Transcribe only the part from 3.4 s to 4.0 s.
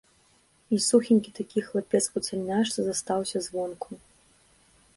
звонку.